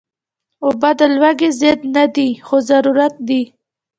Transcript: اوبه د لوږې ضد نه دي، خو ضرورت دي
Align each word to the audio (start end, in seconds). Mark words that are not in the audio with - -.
اوبه 0.65 0.89
د 0.99 1.01
لوږې 1.15 1.49
ضد 1.59 1.79
نه 1.95 2.05
دي، 2.15 2.29
خو 2.45 2.55
ضرورت 2.69 3.15
دي 3.27 3.41